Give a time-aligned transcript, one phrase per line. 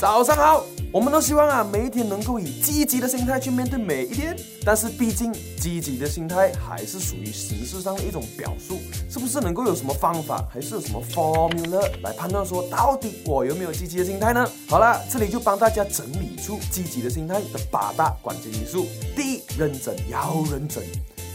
[0.00, 0.64] 早上好。
[0.92, 4.34] 我们都希望啊，每一天能够以积极的心态去面对每一天。
[4.64, 5.30] 但是，毕竟
[5.60, 14.50] 积极的心态还是属于形式上的一种表述，是不是能够有什么方法，还是有什么 formula 来判断说到底我有没有积极的心态呢？
[14.68, 18.86] 好了，这里就帮大家整理出积极的心态的八大关键因素。
[19.14, 20.82] 第一，认真，要认真。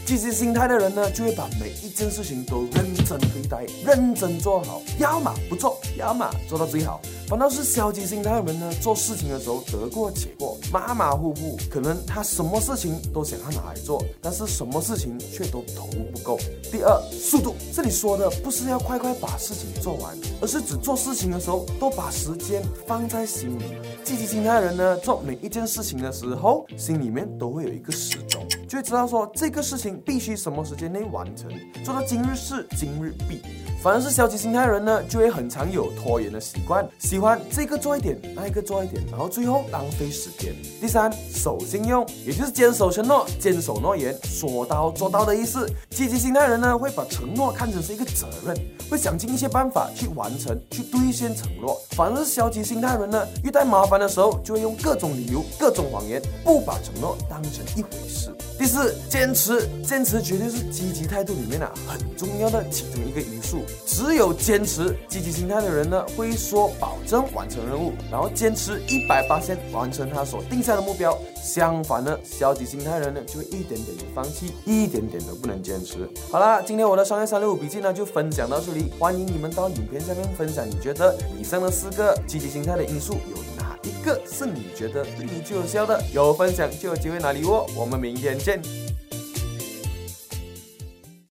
[0.04, 7.00] 积极心态的人呢，就会把每一件事情都认真对待，认真做好，要么不做，要么做到最好。
[7.28, 16.38] 反倒是消极心态的人呢，做事情的时候得过且过，马马虎虎，可能他什么事情都想要拿来做，但是什么事情却都投入不够。
[16.70, 23.64] 第二，速度，这里说的不是要快快把事情做完，而是指做事情的时候都把时间放在心里。
[24.04, 31.48] 积极心态的人呢，做每一件事情的时候，心里面都会有一个时钟，就会知道说这个事情必须什么时间内完成，
[31.84, 33.40] 做到今日事今日毕。
[33.82, 40.52] 反而是消极心态的人呢，就会很常有拖延的习惯，喜欢这个做一点，那一个做一点，然后最后浪费时间。
[40.80, 45.70] 第三，守信用，也就是坚守承诺、坚守诺言、说到做到的意思。
[45.90, 48.56] 积极心态人呢，会把承诺看成是一个责任，
[48.90, 51.80] 会想尽一些办法去完成、去兑现承诺。
[51.90, 58.34] 反而是消极心态人呢，遇到麻烦的时候，就会用各种理由、各种谎言，不把承诺当成一回事。
[58.58, 63.62] 第四，坚持，坚持绝对是积极态度里面啊很重要的其中一个因素。
[63.86, 71.16] 只有坚持积极心态的人呢，会说保证完成任务，然后坚持一百八千完成他所定下的目标。
[71.42, 76.08] 相反呢，消极心态的人呢，就会一点点的放弃，一点点都不能坚持。
[76.30, 83.36] 好啦，今天我的商业三六五笔记呢就分享到这里，欢迎你们到影片下面分享，你觉得以上的四个积极心态的因素有
[83.86, 86.02] 一个是你觉得对你最有效的？
[86.12, 88.60] 有分享就有机会拿礼物，我们明天见。